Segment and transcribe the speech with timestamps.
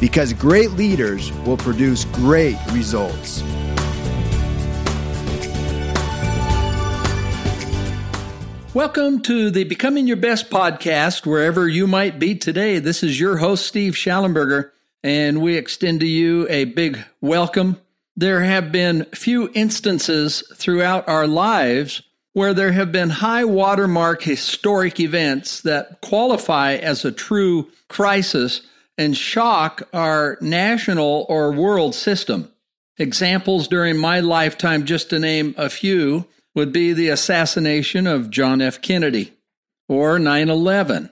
[0.00, 3.42] because great leaders will produce great results.
[8.74, 12.78] Welcome to the Becoming Your Best podcast, wherever you might be today.
[12.78, 14.70] This is your host, Steve Shallenberger,
[15.02, 17.80] and we extend to you a big welcome.
[18.18, 22.02] There have been few instances throughout our lives
[22.34, 28.60] where there have been high watermark historic events that qualify as a true crisis
[28.98, 32.52] and shock our national or world system.
[32.98, 38.62] Examples during my lifetime, just to name a few, would be the assassination of John
[38.62, 38.80] F.
[38.80, 39.34] Kennedy,
[39.88, 41.10] or 9 11,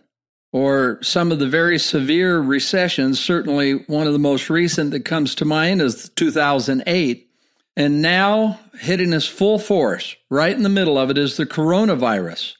[0.53, 3.21] or some of the very severe recessions.
[3.21, 7.29] Certainly, one of the most recent that comes to mind is 2008.
[7.77, 12.55] And now, hitting us full force, right in the middle of it, is the coronavirus.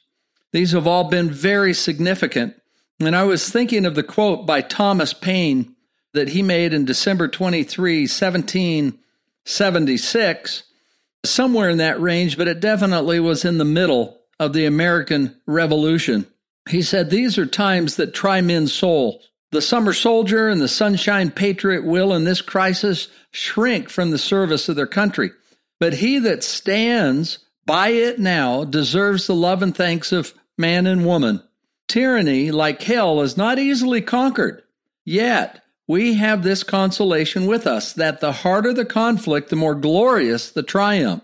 [0.51, 2.55] These have all been very significant
[2.99, 5.75] and I was thinking of the quote by Thomas Paine
[6.13, 10.63] that he made in December 23, 1776,
[11.25, 16.25] somewhere in that range, but it definitely was in the middle of the American Revolution.
[16.69, 19.29] He said, These are times that try men's souls.
[19.51, 24.67] The summer soldier and the sunshine patriot will, in this crisis, shrink from the service
[24.67, 25.31] of their country.
[25.79, 31.05] But he that stands by it now deserves the love and thanks of man and
[31.05, 31.41] woman.
[31.87, 34.63] Tyranny, like hell, is not easily conquered.
[35.03, 40.49] Yet, we have this consolation with us that the harder the conflict, the more glorious
[40.49, 41.23] the triumph.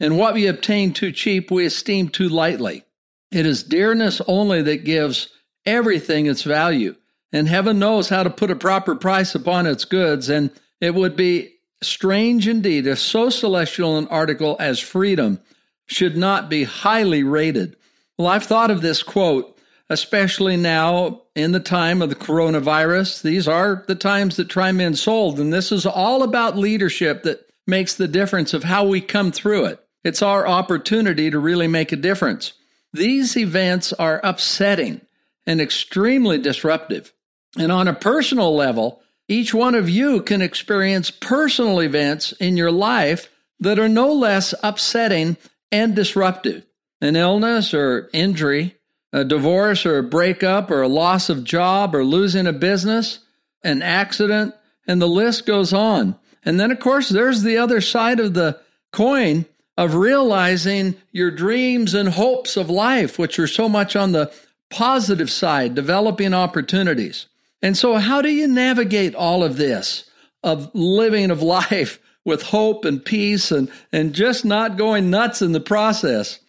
[0.00, 2.84] And what we obtain too cheap, we esteem too lightly.
[3.30, 5.28] It is dearness only that gives
[5.64, 6.96] everything its value.
[7.32, 10.28] And heaven knows how to put a proper price upon its goods.
[10.28, 10.50] And
[10.80, 15.40] it would be strange indeed if so celestial an article as freedom
[15.86, 17.76] should not be highly rated.
[18.18, 19.56] Well, I've thought of this quote
[19.90, 23.22] especially now in the time of the coronavirus.
[23.22, 27.46] These are the times that try men sold, and this is all about leadership that
[27.66, 29.84] makes the difference of how we come through it.
[30.04, 32.52] It's our opportunity to really make a difference.
[32.92, 35.00] These events are upsetting
[35.44, 37.12] and extremely disruptive.
[37.58, 42.70] And on a personal level, each one of you can experience personal events in your
[42.70, 43.28] life
[43.58, 45.36] that are no less upsetting
[45.72, 46.64] and disruptive.
[47.00, 48.76] An illness or injury,
[49.12, 53.20] a divorce or a breakup or a loss of job or losing a business,
[53.64, 54.54] an accident,
[54.86, 56.16] and the list goes on.
[56.44, 58.60] And then, of course, there's the other side of the
[58.92, 64.32] coin of realizing your dreams and hopes of life, which are so much on the
[64.70, 67.26] positive side, developing opportunities.
[67.62, 70.04] And so, how do you navigate all of this
[70.42, 75.52] of living of life with hope and peace and, and just not going nuts in
[75.52, 76.40] the process?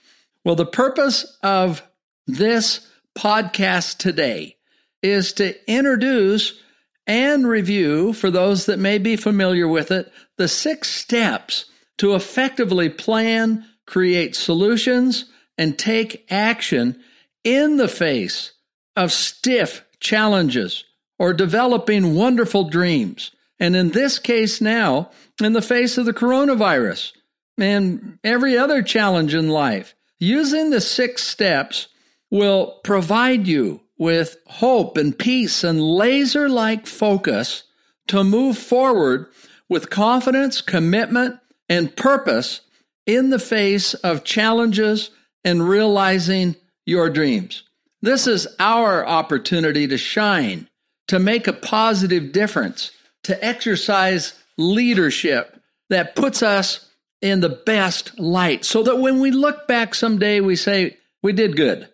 [0.43, 1.81] Well, the purpose of
[2.27, 2.87] this
[3.17, 4.57] podcast today
[5.01, 6.59] is to introduce
[7.07, 11.65] and review, for those that may be familiar with it, the six steps
[11.97, 15.25] to effectively plan, create solutions,
[15.57, 17.01] and take action
[17.43, 18.53] in the face
[18.95, 20.85] of stiff challenges
[21.19, 23.31] or developing wonderful dreams.
[23.59, 25.11] And in this case now,
[25.41, 27.13] in the face of the coronavirus
[27.57, 31.87] and every other challenge in life, using the six steps
[32.31, 37.63] will provide you with hope and peace and laser like focus
[38.07, 39.27] to move forward
[39.69, 41.39] with confidence, commitment,
[41.69, 42.61] and purpose
[43.05, 45.11] in the face of challenges
[45.43, 46.55] and realizing
[46.85, 47.63] your dreams.
[48.01, 50.67] This is our opportunity to shine,
[51.07, 52.91] to make a positive difference,
[53.23, 56.89] to exercise leadership that puts us
[57.21, 61.55] in the best light so that when we look back someday, we say, we did
[61.55, 61.87] good.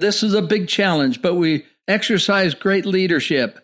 [0.00, 3.58] This is a big challenge, but we exercise great leadership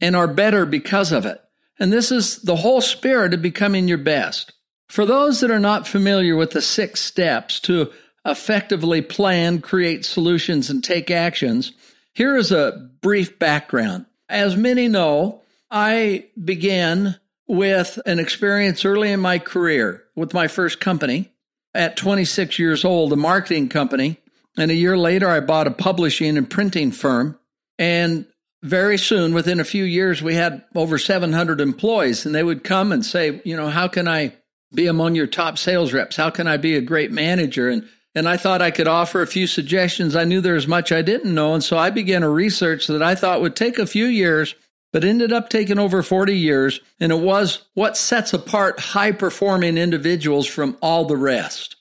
[0.00, 1.40] and are better because of it.
[1.80, 4.52] And this is the whole spirit of becoming your best.
[4.88, 7.90] For those that are not familiar with the six steps to
[8.24, 11.72] effectively plan, create solutions, and take actions,
[12.12, 14.06] here is a brief background.
[14.28, 20.80] As many know, I began with an experience early in my career with my first
[20.80, 21.32] company
[21.74, 24.18] at 26 years old, a marketing company
[24.58, 27.38] and a year later, I bought a publishing and printing firm.
[27.78, 28.26] And
[28.62, 32.90] very soon, within a few years, we had over 700 employees, and they would come
[32.90, 34.34] and say, you know, how can I
[34.74, 36.16] be among your top sales reps?
[36.16, 37.68] How can I be a great manager?
[37.68, 40.16] And and I thought I could offer a few suggestions.
[40.16, 43.02] I knew there was much I didn't know, and so I began a research that
[43.02, 44.56] I thought would take a few years,
[44.92, 49.78] but ended up taking over 40 years, and it was what sets apart high performing
[49.78, 51.76] individuals from all the rest.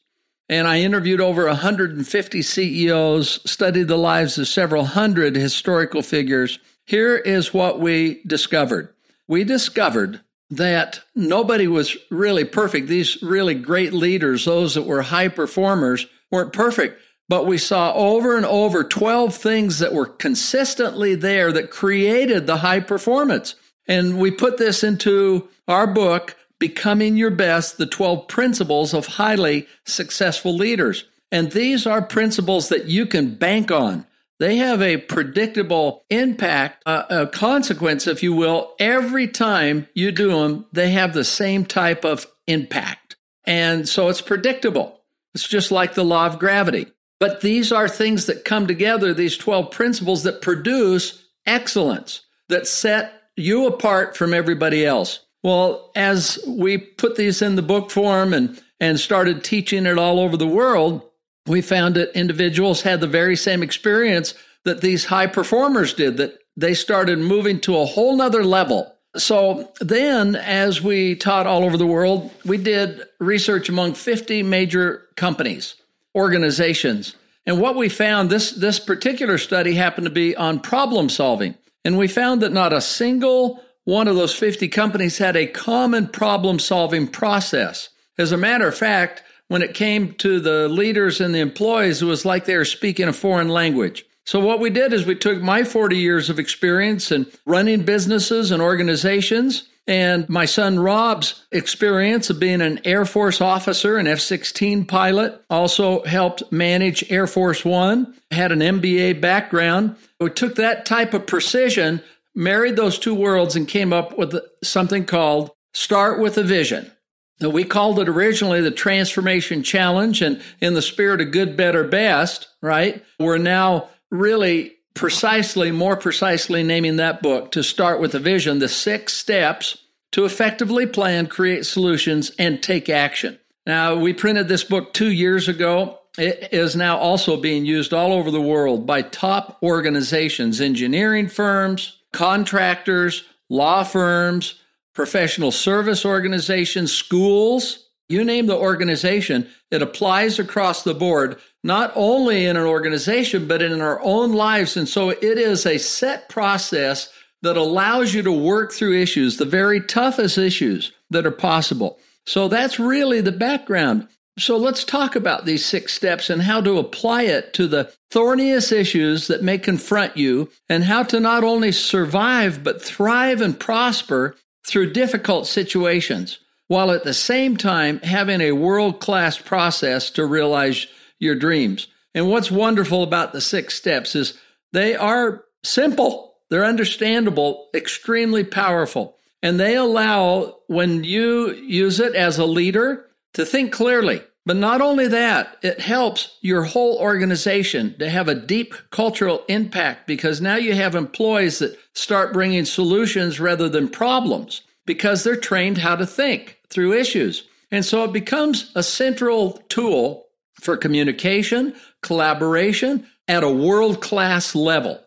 [0.49, 6.59] And I interviewed over 150 CEOs, studied the lives of several hundred historical figures.
[6.85, 8.93] Here is what we discovered.
[9.27, 12.87] We discovered that nobody was really perfect.
[12.87, 17.01] These really great leaders, those that were high performers, weren't perfect.
[17.29, 22.57] But we saw over and over 12 things that were consistently there that created the
[22.57, 23.55] high performance.
[23.85, 29.67] And we put this into our book, Becoming Your Best, the 12 principles of highly
[29.85, 31.05] successful leaders.
[31.31, 34.05] And these are principles that you can bank on.
[34.39, 38.75] They have a predictable impact, uh, a consequence, if you will.
[38.79, 43.15] Every time you do them, they have the same type of impact.
[43.45, 45.01] And so it's predictable.
[45.33, 46.87] It's just like the law of gravity.
[47.19, 53.13] But these are things that come together, these 12 principles that produce excellence, that set
[53.35, 55.19] you apart from everybody else.
[55.47, 60.19] Well, as we put these in the book form and, and started teaching it all
[60.19, 61.03] over the world,
[61.45, 64.33] we found that individuals had the very same experience
[64.65, 68.93] that these high performers did, that they started moving to a whole nother level.
[69.15, 75.07] So then, as we taught all over the world, we did research among 50 major
[75.15, 75.75] companies,
[76.13, 77.15] organizations.
[77.45, 81.55] And what we found, this, this particular study happened to be on problem solving.
[81.85, 86.09] And we found that not a single one of those 50 companies had a common
[86.09, 87.87] problem solving process.
[88.17, 92.05] As a matter of fact, when it came to the leaders and the employees, it
[92.05, 94.03] was like they were speaking a foreign language.
[94.25, 98.51] So what we did is we took my 40 years of experience in running businesses
[98.51, 104.19] and organizations and my son Rob's experience of being an Air Force officer, an F
[104.19, 109.95] 16 pilot, also helped manage Air Force One, had an MBA background.
[110.19, 112.01] We took that type of precision,
[112.37, 116.91] married those two worlds, and came up with something called Start with a Vision.
[117.39, 121.83] Now, we called it originally the Transformation Challenge, and in the spirit of good, better,
[121.83, 123.03] best, right?
[123.19, 128.69] We're now really precisely, more precisely naming that book to start with a vision, the
[128.69, 129.77] six steps
[130.13, 133.37] to effectively plan, create solutions, and take action.
[133.65, 135.99] Now, we printed this book two years ago.
[136.17, 141.96] It is now also being used all over the world by top organizations, engineering firms,
[142.13, 144.55] contractors, law firms,
[144.93, 152.45] professional service organizations, schools, you name the organization, it applies across the board, not only
[152.45, 154.77] in an organization, but in our own lives.
[154.77, 157.11] And so it is a set process
[157.41, 161.99] that allows you to work through issues, the very toughest issues that are possible.
[162.25, 164.07] So that's really the background.
[164.39, 168.71] So let's talk about these six steps and how to apply it to the thorniest
[168.71, 174.35] issues that may confront you and how to not only survive, but thrive and prosper
[174.67, 176.37] through difficult situations,
[176.67, 180.85] while at the same time having a world class process to realize
[181.17, 181.87] your dreams.
[182.13, 184.37] And what's wonderful about the six steps is
[184.71, 189.15] they are simple, they're understandable, extremely powerful.
[189.41, 193.06] And they allow, when you use it as a leader,
[193.37, 194.19] to think clearly.
[194.47, 200.07] But not only that, it helps your whole organization to have a deep cultural impact
[200.07, 205.77] because now you have employees that start bringing solutions rather than problems because they're trained
[205.77, 207.47] how to think through issues.
[207.69, 210.25] And so it becomes a central tool
[210.59, 214.99] for communication, collaboration at a world class level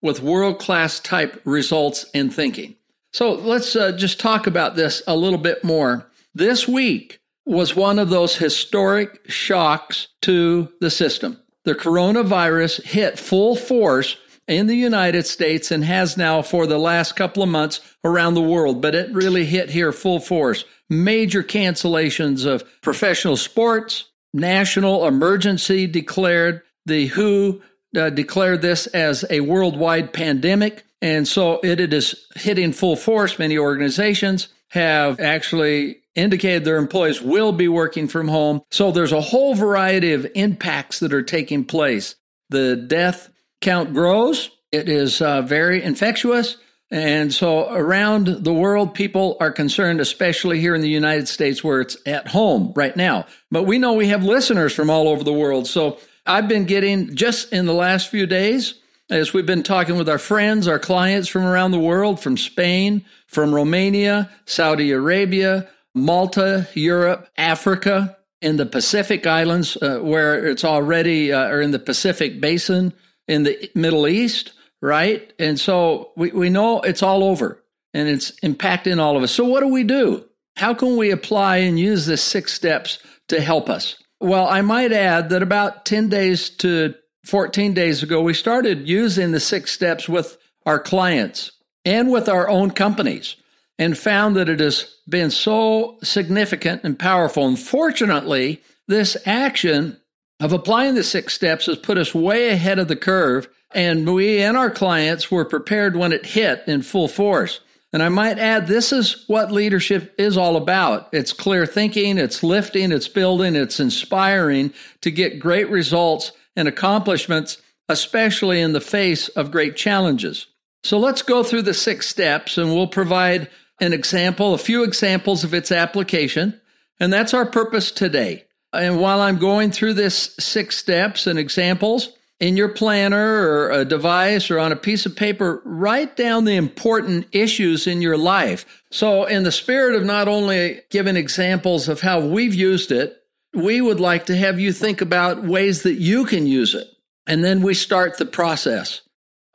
[0.00, 2.76] with world class type results in thinking.
[3.12, 6.08] So let's uh, just talk about this a little bit more.
[6.34, 11.38] This week, was one of those historic shocks to the system.
[11.64, 17.16] The coronavirus hit full force in the United States and has now for the last
[17.16, 20.64] couple of months around the world, but it really hit here full force.
[20.90, 26.62] Major cancellations of professional sports, national emergency declared.
[26.86, 27.62] The WHO
[27.96, 30.84] uh, declared this as a worldwide pandemic.
[31.00, 33.38] And so it, it is hitting full force.
[33.38, 38.60] Many organizations have actually indicated their employees will be working from home.
[38.72, 42.16] So there's a whole variety of impacts that are taking place.
[42.50, 44.50] The death count grows.
[44.72, 46.56] It is uh, very infectious.
[46.90, 51.80] And so around the world, people are concerned, especially here in the United States where
[51.80, 53.26] it's at home right now.
[53.52, 55.68] But we know we have listeners from all over the world.
[55.68, 58.74] So I've been getting just in the last few days
[59.10, 63.04] as we've been talking with our friends, our clients from around the world, from Spain,
[63.26, 71.32] from Romania, Saudi Arabia, Malta, Europe, Africa, in the Pacific Islands, uh, where it's already,
[71.32, 72.92] uh, or in the Pacific Basin,
[73.26, 75.32] in the Middle East, right?
[75.38, 77.62] And so we, we know it's all over
[77.94, 79.32] and it's impacting all of us.
[79.32, 80.24] So, what do we do?
[80.56, 83.96] How can we apply and use this six steps to help us?
[84.20, 89.32] Well, I might add that about 10 days to 14 days ago, we started using
[89.32, 91.52] the six steps with our clients
[91.84, 93.36] and with our own companies
[93.78, 97.46] and found that it has been so significant and powerful.
[97.46, 99.98] And fortunately, this action
[100.38, 103.48] of applying the six steps has put us way ahead of the curve.
[103.72, 107.60] And we and our clients were prepared when it hit in full force.
[107.92, 111.08] And I might add, this is what leadership is all about.
[111.12, 117.58] It's clear thinking, it's lifting, it's building, it's inspiring to get great results and accomplishments,
[117.88, 120.46] especially in the face of great challenges.
[120.82, 123.48] So let's go through the six steps and we'll provide
[123.80, 126.60] an example, a few examples of its application.
[127.00, 128.44] And that's our purpose today.
[128.72, 133.84] And while I'm going through this six steps and examples, in your planner or a
[133.84, 138.66] device or on a piece of paper, write down the important issues in your life.
[138.90, 143.23] So, in the spirit of not only giving examples of how we've used it,
[143.54, 146.88] we would like to have you think about ways that you can use it.
[147.26, 149.00] And then we start the process.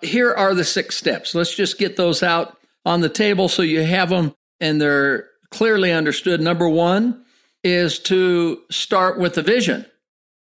[0.01, 1.35] Here are the six steps.
[1.35, 5.91] Let's just get those out on the table so you have them and they're clearly
[5.91, 6.41] understood.
[6.41, 7.23] Number one
[7.63, 9.85] is to start with a vision.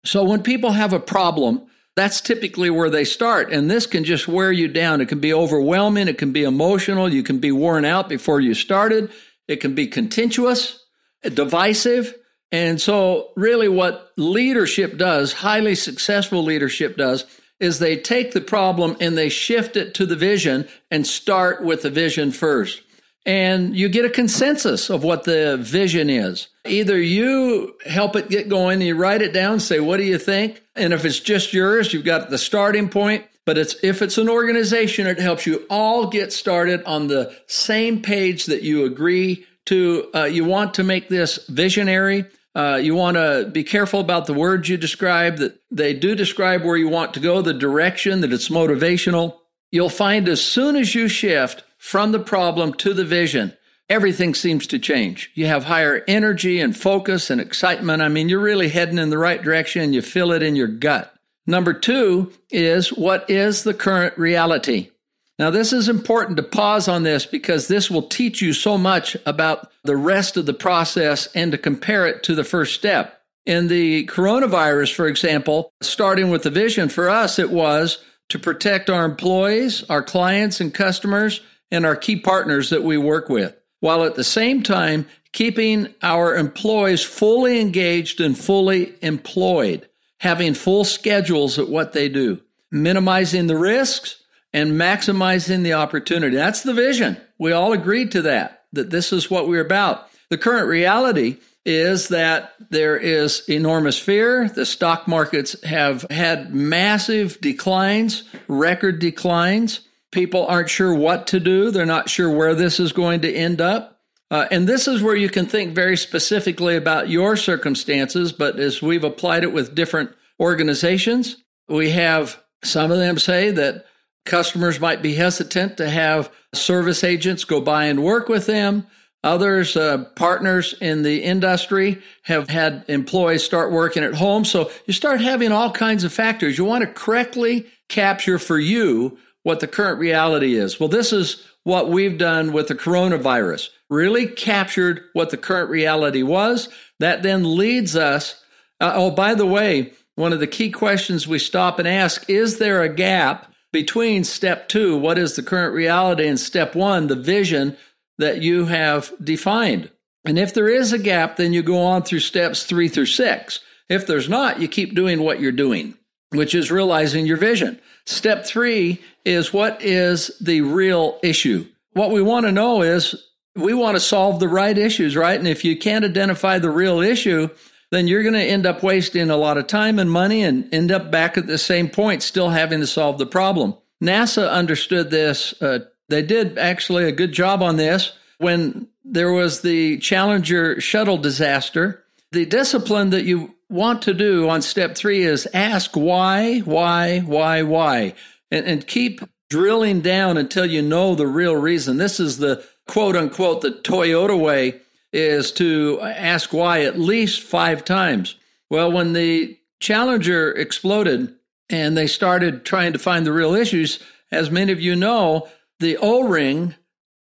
[0.05, 3.53] So when people have a problem, that's typically where they start.
[3.53, 5.01] And this can just wear you down.
[5.01, 6.07] It can be overwhelming.
[6.07, 7.13] It can be emotional.
[7.13, 9.11] You can be worn out before you started.
[9.49, 10.85] It can be contentious,
[11.23, 12.15] divisive.
[12.51, 17.27] And so, really, what leadership does, highly successful leadership does,
[17.61, 21.83] is they take the problem and they shift it to the vision and start with
[21.83, 22.83] the vision first.
[23.27, 26.49] And you get a consensus of what the vision is.
[26.65, 30.63] Either you help it get going, you write it down, say, what do you think?
[30.75, 33.27] And if it's just yours, you've got the starting point.
[33.45, 38.03] But it's, if it's an organization, it helps you all get started on the same
[38.03, 40.11] page that you agree to.
[40.15, 42.25] Uh, you want to make this visionary.
[42.59, 46.65] Uh, you want to be careful about the words you describe, that they do describe
[46.65, 49.37] where you want to go, the direction, that it's motivational.
[49.71, 53.57] You'll find as soon as you shift from the problem to the vision,
[53.89, 55.31] everything seems to change.
[55.35, 58.03] You have higher energy and focus and excitement.
[58.03, 60.67] I mean, you're really heading in the right direction and you feel it in your
[60.67, 61.15] gut.
[61.47, 64.91] Number two is what is the current reality?
[65.39, 69.17] Now, this is important to pause on this because this will teach you so much
[69.25, 73.23] about the rest of the process and to compare it to the first step.
[73.47, 77.99] In the coronavirus, for example, starting with the vision, for us, it was
[78.31, 81.41] to protect our employees, our clients and customers,
[81.71, 86.35] and our key partners that we work with, while at the same time keeping our
[86.35, 92.41] employees fully engaged and fully employed, having full schedules at what they do,
[92.71, 94.17] minimizing the risks
[94.59, 96.35] and maximizing the opportunity.
[96.35, 97.17] That's the vision.
[97.39, 100.09] We all agreed to that, that this is what we're about.
[100.31, 104.49] The current reality is that there is enormous fear.
[104.49, 109.81] The stock markets have had massive declines, record declines.
[110.11, 111.71] People aren't sure what to do.
[111.71, 114.01] They're not sure where this is going to end up.
[114.29, 118.33] Uh, and this is where you can think very specifically about your circumstances.
[118.33, 120.11] But as we've applied it with different
[120.41, 121.37] organizations,
[121.69, 123.85] we have some of them say that
[124.29, 128.87] Customers might be hesitant to have service agents go by and work with them.
[129.25, 134.45] Others, uh, partners in the industry, have had employees start working at home.
[134.45, 136.59] So you start having all kinds of factors.
[136.59, 140.79] You want to correctly capture for you what the current reality is.
[140.79, 143.71] Well, this is what we've done with the coronavirus.
[143.89, 146.69] Really captured what the current reality was.
[147.01, 148.45] That then leads us.
[148.79, 152.59] Uh, oh, by the way, one of the key questions we stop and ask is
[152.59, 157.17] there a gap between step two, what is the current reality, and step one, the
[157.17, 157.77] vision
[158.19, 159.91] that you have defined.
[160.25, 163.61] And if there is a gap, then you go on through steps three through six.
[163.89, 165.95] If there's not, you keep doing what you're doing,
[166.31, 167.81] which is realizing your vision.
[168.05, 171.67] Step three is what is the real issue?
[171.93, 173.15] What we want to know is
[173.55, 175.39] we want to solve the right issues, right?
[175.39, 177.49] And if you can't identify the real issue,
[177.91, 180.93] then you're going to end up wasting a lot of time and money and end
[180.93, 183.75] up back at the same point, still having to solve the problem.
[184.03, 185.55] NASA understood this.
[185.61, 191.19] Uh, they did actually a good job on this when there was the Challenger shuttle
[191.19, 192.05] disaster.
[192.33, 197.63] The discipline that you want to do on step three is ask why, why, why,
[197.63, 198.15] why.
[198.51, 201.97] and, and keep drilling down until you know the real reason.
[201.97, 204.81] This is the quote unquote the Toyota way
[205.13, 208.37] is to ask why at least five times.
[208.71, 211.35] Well, when the Challenger exploded
[211.71, 214.01] and they started trying to find the real issues,
[214.31, 215.49] as many of you know,
[215.81, 216.75] the O ring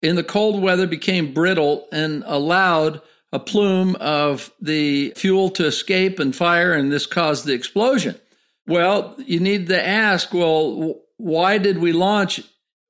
[0.02, 3.00] in the cold weather became brittle and allowed
[3.32, 8.18] a plume of the fuel to escape and fire, and this caused the explosion.
[8.66, 12.40] Well, you need to ask well, why did we launch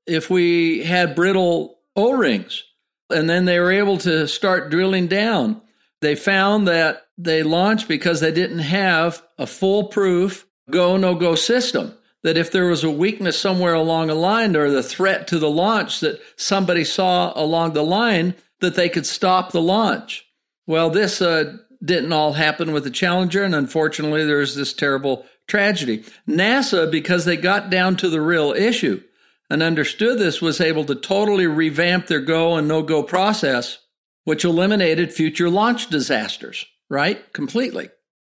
[0.07, 2.63] if we had brittle O rings?
[3.11, 5.61] And then they were able to start drilling down.
[6.01, 11.95] They found that they launched because they didn't have a foolproof go no go system.
[12.23, 15.51] That if there was a weakness somewhere along a line or the threat to the
[15.51, 20.27] launch that somebody saw along the line, that they could stop the launch.
[20.67, 26.05] Well, this uh, didn't all happen with the Challenger, and unfortunately, there's this terrible tragedy.
[26.29, 29.03] NASA, because they got down to the real issue
[29.49, 33.79] and understood this, was able to totally revamp their go and no go process,
[34.25, 37.33] which eliminated future launch disasters, right?
[37.33, 37.91] Completely.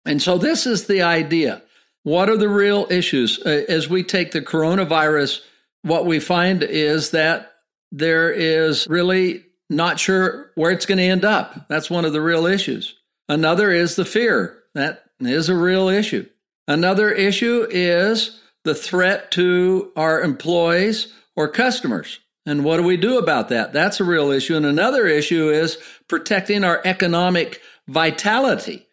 [0.05, 1.61] And so, this is the idea.
[2.03, 3.39] What are the real issues?
[3.45, 5.41] Uh, as we take the coronavirus,
[5.83, 7.53] what we find is that
[7.91, 11.67] there is really not sure where it's going to end up.
[11.67, 12.95] That's one of the real issues.
[13.29, 14.57] Another is the fear.
[14.73, 16.27] That is a real issue.
[16.67, 22.19] Another issue is the threat to our employees or customers.
[22.45, 23.73] And what do we do about that?
[23.73, 24.55] That's a real issue.
[24.55, 25.77] And another issue is
[26.07, 28.87] protecting our economic vitality.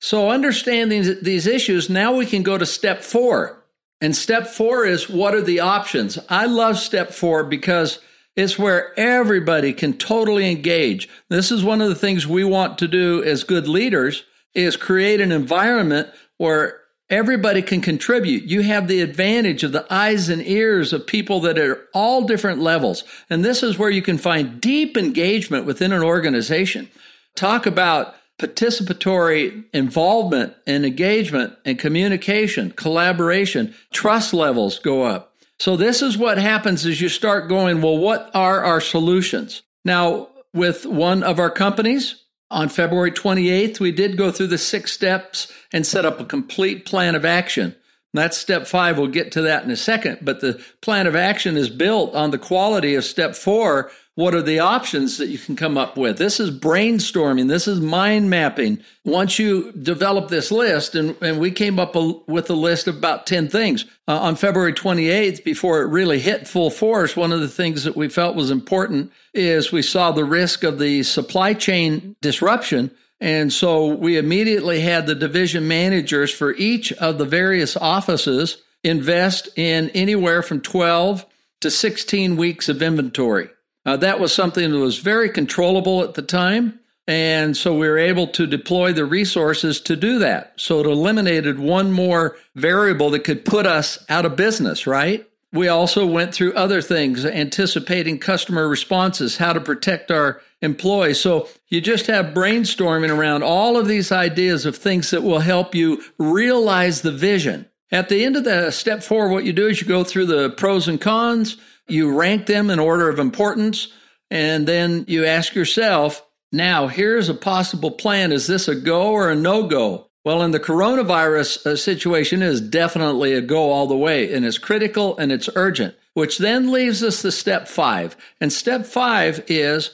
[0.00, 3.64] So, understanding these issues, now we can go to step four.
[4.00, 6.20] And step four is what are the options?
[6.28, 7.98] I love step four because
[8.36, 11.08] it's where everybody can totally engage.
[11.28, 14.22] This is one of the things we want to do as good leaders
[14.54, 18.44] is create an environment where everybody can contribute.
[18.44, 22.60] You have the advantage of the eyes and ears of people that are all different
[22.60, 23.04] levels.
[23.30, 26.88] And this is where you can find deep engagement within an organization.
[27.34, 35.34] Talk about participatory involvement and engagement and communication, collaboration, trust levels go up.
[35.58, 39.62] So this is what happens as you start going, well, what are our solutions?
[39.84, 44.92] Now, with one of our companies on February 28th, we did go through the six
[44.92, 47.74] steps and set up a complete plan of action.
[48.14, 48.98] That's step five.
[48.98, 50.20] We'll get to that in a second.
[50.22, 54.42] But the plan of action is built on the quality of step four, what are
[54.42, 56.18] the options that you can come up with?
[56.18, 57.46] This is brainstorming.
[57.46, 58.82] This is mind mapping.
[59.04, 62.96] Once you develop this list, and, and we came up a, with a list of
[62.96, 63.84] about 10 things.
[64.08, 67.94] Uh, on February 28th, before it really hit full force, one of the things that
[67.94, 72.90] we felt was important is we saw the risk of the supply chain disruption.
[73.20, 79.48] And so we immediately had the division managers for each of the various offices invest
[79.54, 81.24] in anywhere from 12
[81.60, 83.50] to 16 weeks of inventory.
[83.86, 86.80] Uh, that was something that was very controllable at the time.
[87.06, 90.52] And so we were able to deploy the resources to do that.
[90.56, 95.26] So it eliminated one more variable that could put us out of business, right?
[95.50, 101.18] We also went through other things, anticipating customer responses, how to protect our employees.
[101.20, 105.74] So you just have brainstorming around all of these ideas of things that will help
[105.74, 107.66] you realize the vision.
[107.90, 110.50] At the end of the step four, what you do is you go through the
[110.50, 111.56] pros and cons,
[111.88, 113.88] you rank them in order of importance,
[114.30, 118.32] and then you ask yourself, now here's a possible plan.
[118.32, 120.08] Is this a go or a no go?
[120.24, 124.58] Well, in the coronavirus uh, situation, is definitely a go all the way, and it's
[124.58, 128.16] critical and it's urgent, which then leaves us to step five.
[128.40, 129.90] And step five is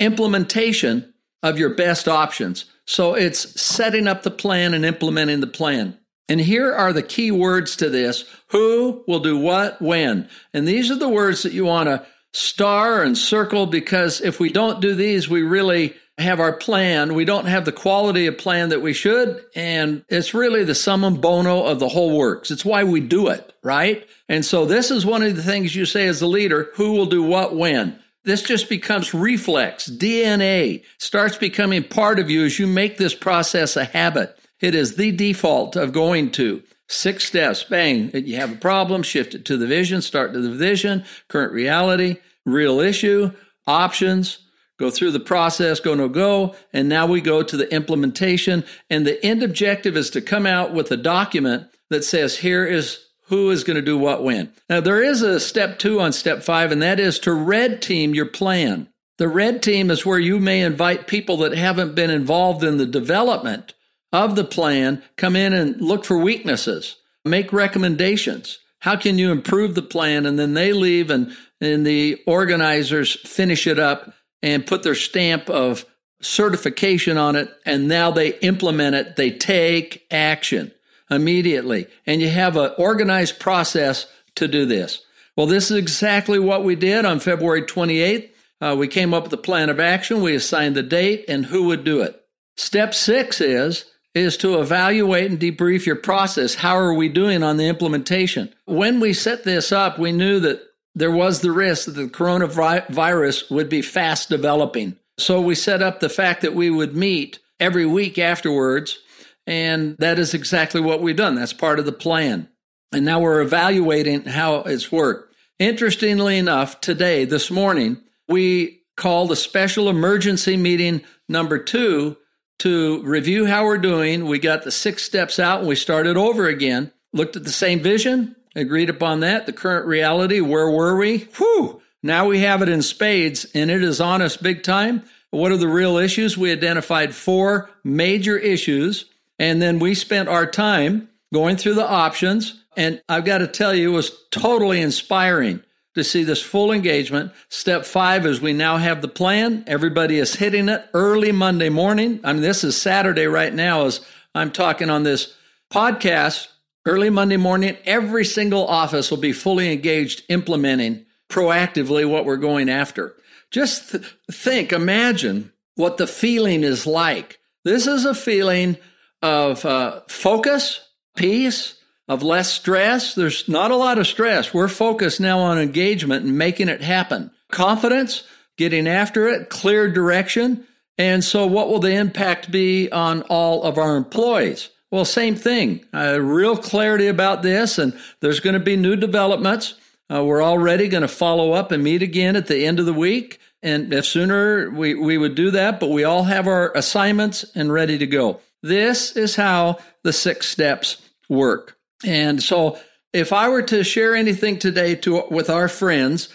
[0.00, 2.64] implementation of your best options.
[2.86, 5.97] So it's setting up the plan and implementing the plan.
[6.28, 10.28] And here are the key words to this who will do what when.
[10.52, 14.50] And these are the words that you want to star and circle because if we
[14.50, 17.14] don't do these, we really have our plan.
[17.14, 19.42] We don't have the quality of plan that we should.
[19.54, 22.50] And it's really the summum bono of the whole works.
[22.50, 24.06] It's why we do it, right?
[24.28, 27.06] And so this is one of the things you say as a leader who will
[27.06, 27.98] do what when.
[28.24, 33.76] This just becomes reflex, DNA, starts becoming part of you as you make this process
[33.76, 34.37] a habit.
[34.60, 37.64] It is the default of going to six steps.
[37.64, 41.52] Bang, you have a problem, shift it to the vision, start to the vision, current
[41.52, 43.30] reality, real issue,
[43.66, 44.38] options,
[44.78, 48.64] go through the process, go no go, and now we go to the implementation.
[48.88, 53.04] And the end objective is to come out with a document that says, here is
[53.26, 54.50] who is going to do what when.
[54.70, 58.14] Now, there is a step two on step five, and that is to red team
[58.14, 58.88] your plan.
[59.18, 62.86] The red team is where you may invite people that haven't been involved in the
[62.86, 63.74] development
[64.12, 69.74] of the plan, come in and look for weaknesses, make recommendations, How can you improve
[69.74, 70.24] the plan?
[70.24, 75.50] And then they leave and, and the organizers finish it up and put their stamp
[75.50, 75.84] of
[76.20, 77.50] certification on it.
[77.66, 79.16] And now they implement it.
[79.16, 80.72] They take action
[81.10, 81.88] immediately.
[82.06, 85.02] And you have an organized process to do this.
[85.36, 88.30] Well, this is exactly what we did on February 28th.
[88.60, 90.22] Uh, we came up with a plan of action.
[90.22, 92.20] We assigned the date and who would do it.
[92.56, 96.54] Step six is is to evaluate and debrief your process.
[96.54, 98.52] How are we doing on the implementation?
[98.64, 100.62] When we set this up, we knew that
[100.94, 104.96] there was the risk that the coronavirus would be fast developing.
[105.18, 108.98] So we set up the fact that we would meet every week afterwards.
[109.46, 111.34] And that is exactly what we've done.
[111.34, 112.48] That's part of the plan.
[112.92, 115.34] And now we're evaluating how it's worked.
[115.58, 122.16] Interestingly enough, today, this morning, we called a special emergency meeting number two
[122.58, 124.26] to review how we're doing.
[124.26, 127.80] We got the six steps out and we started over again, looked at the same
[127.80, 131.28] vision, agreed upon that, the current reality, where were we?
[131.36, 131.80] Whew!
[132.02, 135.04] Now we have it in spades and it is on us big time.
[135.30, 136.38] What are the real issues?
[136.38, 139.06] We identified four major issues
[139.38, 142.62] and then we spent our time going through the options.
[142.76, 145.62] And I've got to tell you, it was totally inspiring
[145.98, 147.32] to see this full engagement.
[147.48, 149.64] Step five is we now have the plan.
[149.66, 152.20] Everybody is hitting it early Monday morning.
[152.24, 154.00] I mean, this is Saturday right now as
[154.34, 155.34] I'm talking on this
[155.72, 156.48] podcast.
[156.86, 162.70] Early Monday morning, every single office will be fully engaged implementing proactively what we're going
[162.70, 163.14] after.
[163.50, 167.38] Just th- think, imagine what the feeling is like.
[167.64, 168.76] This is a feeling
[169.22, 170.80] of uh, focus,
[171.16, 171.77] peace,
[172.08, 173.14] of less stress.
[173.14, 174.54] There's not a lot of stress.
[174.54, 177.30] We're focused now on engagement and making it happen.
[177.50, 178.24] Confidence,
[178.56, 180.66] getting after it, clear direction.
[180.96, 184.70] And so, what will the impact be on all of our employees?
[184.90, 185.84] Well, same thing.
[185.92, 189.74] Uh, real clarity about this, and there's going to be new developments.
[190.10, 192.94] Uh, we're already going to follow up and meet again at the end of the
[192.94, 193.38] week.
[193.62, 197.72] And if sooner we, we would do that, but we all have our assignments and
[197.72, 198.40] ready to go.
[198.62, 201.77] This is how the six steps work.
[202.04, 202.78] And so
[203.12, 206.28] if I were to share anything today to with our friends,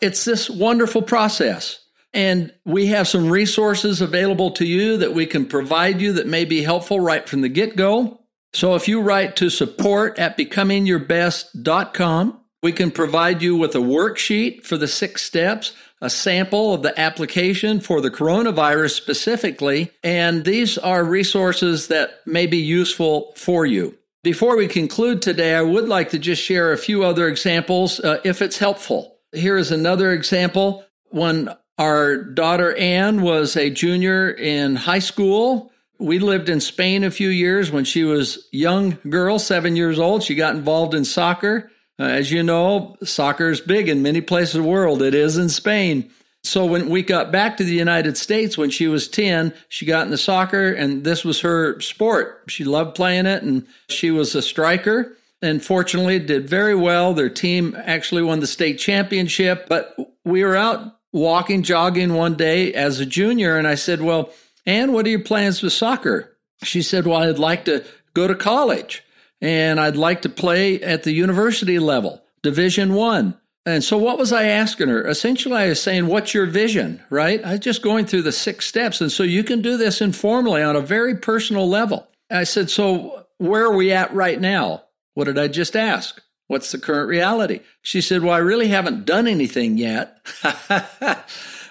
[0.00, 1.84] it's this wonderful process.
[2.12, 6.44] And we have some resources available to you that we can provide you that may
[6.44, 8.20] be helpful right from the get go.
[8.52, 14.64] So if you write to support at becomingyourbest.com, we can provide you with a worksheet
[14.64, 20.78] for the six steps, a sample of the application for the coronavirus specifically, and these
[20.78, 23.96] are resources that may be useful for you.
[24.22, 28.20] Before we conclude today, I would like to just share a few other examples uh,
[28.22, 29.16] if it's helpful.
[29.32, 30.84] Here is another example.
[31.08, 37.10] When our daughter Anne was a junior in high school, we lived in Spain a
[37.10, 40.22] few years when she was young girl, seven years old.
[40.22, 41.70] She got involved in soccer.
[41.98, 45.00] Uh, as you know, soccer is big in many places of the world.
[45.00, 46.10] It is in Spain.
[46.50, 50.06] So when we got back to the United States when she was 10, she got
[50.06, 52.42] into soccer and this was her sport.
[52.48, 57.14] She loved playing it and she was a striker and fortunately did very well.
[57.14, 62.74] Their team actually won the state championship, but we were out walking, jogging one day
[62.74, 64.30] as a junior and I said, well,
[64.66, 66.36] Anne, what are your plans with soccer?
[66.64, 69.04] She said, well, I'd like to go to college
[69.40, 73.38] and I'd like to play at the university level, division one.
[73.70, 75.06] And so, what was I asking her?
[75.06, 77.42] Essentially, I was saying, What's your vision, right?
[77.44, 79.00] I was just going through the six steps.
[79.00, 82.08] And so, you can do this informally on a very personal level.
[82.30, 84.84] I said, So, where are we at right now?
[85.14, 86.20] What did I just ask?
[86.46, 87.60] What's the current reality?
[87.82, 90.18] She said, Well, I really haven't done anything yet.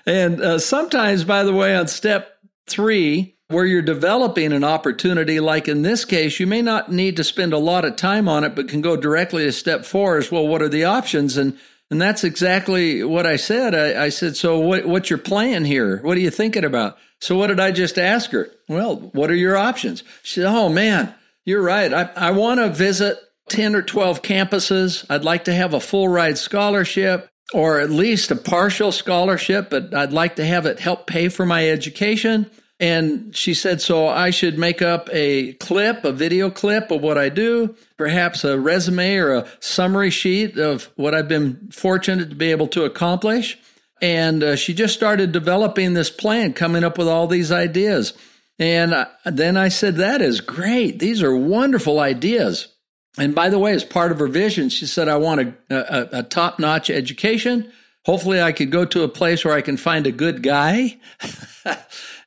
[0.06, 5.68] and uh, sometimes, by the way, on step three, where you're developing an opportunity, like
[5.68, 8.56] in this case, you may not need to spend a lot of time on it,
[8.56, 10.48] but can go directly to step four as well.
[10.48, 11.36] What are the options?
[11.36, 11.58] And
[11.92, 13.74] and that's exactly what I said.
[13.74, 15.98] I, I said, So what, what's your plan here?
[16.02, 16.98] What are you thinking about?
[17.20, 18.50] So what did I just ask her?
[18.68, 20.04] Well, what are your options?
[20.24, 21.14] She said, Oh man,
[21.46, 21.94] you're right.
[21.94, 23.18] I, I want to visit
[23.50, 25.06] 10 or 12 campuses.
[25.10, 29.94] I'd like to have a full ride scholarship or at least a partial scholarship, but
[29.94, 32.50] I'd like to have it help pay for my education.
[32.80, 37.18] And she said, so I should make up a clip, a video clip of what
[37.18, 42.36] I do, perhaps a resume or a summary sheet of what I've been fortunate to
[42.36, 43.58] be able to accomplish.
[44.02, 48.14] And uh, she just started developing this plan, coming up with all these ideas.
[48.58, 51.00] And uh, then I said, that is great.
[51.00, 52.70] These are wonderful ideas.
[53.18, 56.20] And by the way, as part of her vision, she said, I want a, a,
[56.20, 57.72] a top notch education.
[58.06, 60.98] Hopefully, I could go to a place where I can find a good guy.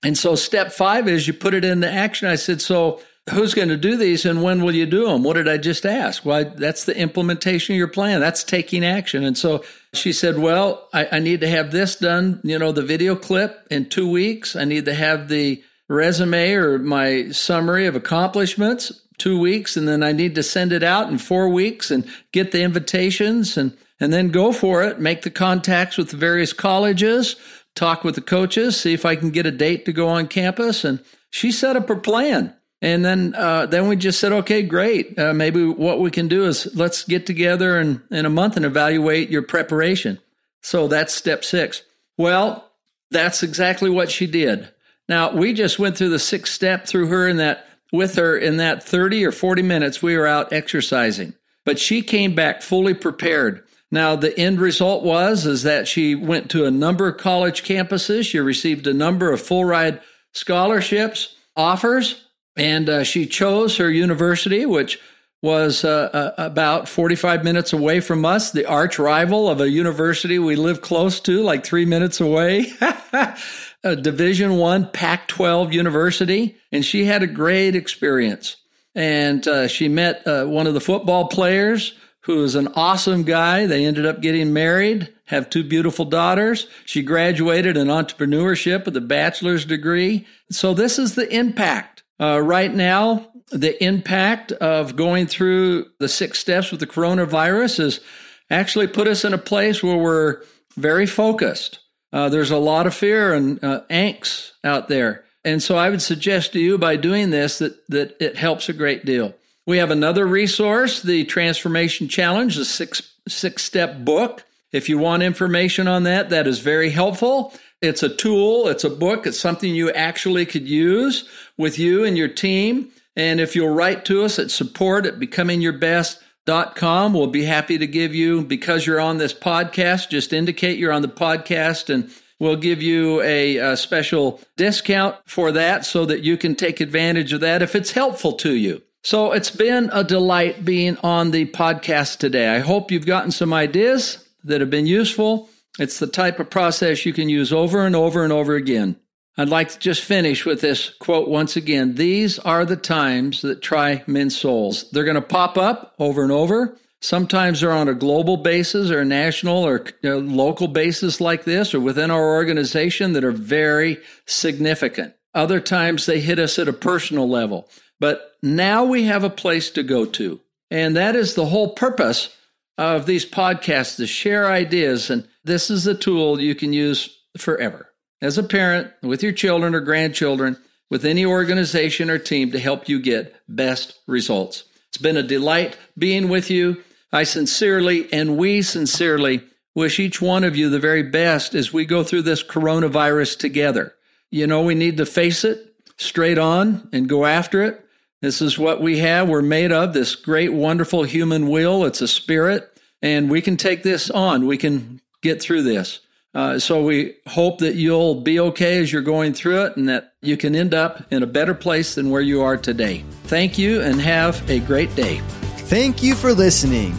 [0.03, 2.29] And so step five is you put it into action.
[2.29, 5.23] I said, so who's going to do these and when will you do them?
[5.23, 6.25] What did I just ask?
[6.25, 8.21] Why, that's the implementation of your plan.
[8.21, 9.23] That's taking action.
[9.23, 12.83] And so she said, well, I, I need to have this done, you know, the
[12.83, 14.57] video clip in two weeks.
[14.57, 19.77] I need to have the resume or my summary of accomplishments two weeks.
[19.77, 23.57] And then I need to send it out in four weeks and get the invitations
[23.57, 24.99] and, and then go for it.
[24.99, 27.37] Make the contacts with the various colleges,
[27.75, 30.85] talk with the coaches, see if I can get a date to go on campus.
[30.85, 32.55] And she set up her plan.
[32.81, 35.17] And then, uh, then we just said, okay, great.
[35.17, 38.67] Uh, maybe what we can do is let's get together in, in a month and
[38.67, 40.19] evaluate your preparation.
[40.63, 41.83] So that's step six.
[42.19, 42.69] Well,
[43.11, 44.69] that's exactly what she did.
[45.09, 48.57] Now we just went through the sixth step through her in that with her in
[48.57, 51.35] that 30 or 40 minutes we were out exercising.
[51.65, 53.65] But she came back fully prepared.
[53.93, 58.25] Now the end result was is that she went to a number of college campuses.
[58.25, 60.01] She received a number of full ride
[60.33, 62.25] scholarships offers
[62.57, 64.99] and uh, she chose her university, which
[65.43, 70.39] was uh, uh, about 45 minutes away from us, the arch rival of a university
[70.39, 72.73] we live close to, like three minutes away.
[73.85, 78.57] a Division One Pac-12 university, and she had a great experience.
[78.95, 83.67] And uh, she met uh, one of the football players who is an awesome guy.
[83.67, 86.67] They ended up getting married, have two beautiful daughters.
[86.85, 90.27] She graduated in entrepreneurship with a bachelor's degree.
[90.51, 96.39] So this is the impact uh, right now, the impact of going through the six
[96.39, 98.01] steps with the coronavirus has
[98.49, 100.43] actually put us in a place where we're
[100.77, 101.81] very focused.
[102.13, 105.25] Uh, there's a lot of fear and uh, angst out there.
[105.45, 108.73] And so I would suggest to you by doing this that, that it helps a
[108.73, 109.35] great deal.
[109.66, 114.44] We have another resource, the Transformation Challenge, the six, six step book.
[114.72, 117.55] If you want information on that, that is very helpful.
[117.81, 122.16] It's a tool, it's a book, it's something you actually could use with you and
[122.16, 122.90] your team.
[123.16, 128.14] And if you'll write to us at support at becomingyourbest.com, we'll be happy to give
[128.14, 132.83] you, because you're on this podcast, just indicate you're on the podcast and we'll give
[132.83, 137.62] you a, a special discount for that so that you can take advantage of that
[137.62, 138.83] if it's helpful to you.
[139.05, 142.55] So it's been a delight being on the podcast today.
[142.55, 145.51] I hope you've gotten some ideas that have been useful.
[145.81, 148.95] It's the type of process you can use over and over and over again.
[149.37, 151.97] I'd like to just finish with this quote once again.
[151.97, 154.88] These are the times that try men's souls.
[154.93, 156.77] They're going to pop up over and over.
[157.01, 161.81] Sometimes they're on a global basis or a national or local basis like this or
[161.81, 165.15] within our organization that are very significant.
[165.35, 167.69] Other times they hit us at a personal level.
[168.03, 170.41] But now we have a place to go to.
[170.73, 172.37] And that is the whole purpose
[172.77, 175.09] of these podcasts to share ideas.
[175.09, 179.73] And this is a tool you can use forever as a parent, with your children
[179.73, 180.57] or grandchildren,
[180.91, 184.65] with any organization or team to help you get best results.
[184.88, 186.83] It's been a delight being with you.
[187.12, 189.45] I sincerely and we sincerely
[189.77, 193.95] wish each one of you the very best as we go through this coronavirus together.
[194.29, 197.79] You know, we need to face it straight on and go after it.
[198.23, 199.29] This is what we have.
[199.29, 201.85] We're made of this great, wonderful human will.
[201.85, 202.71] It's a spirit,
[203.03, 204.47] and we can take this on.
[204.47, 205.99] We can get through this.
[206.33, 210.15] Uh, so we hope that you'll be okay as you're going through it and that
[210.23, 213.05] you can end up in a better place than where you are today.
[213.25, 215.19] Thank you and have a great day.
[215.67, 216.95] Thank you for listening.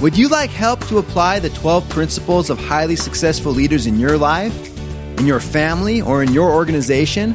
[0.00, 4.18] Would you like help to apply the 12 principles of highly successful leaders in your
[4.18, 4.76] life,
[5.20, 7.34] in your family, or in your organization?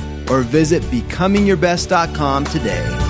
[0.31, 3.00] or visit becomingyourbest.com today.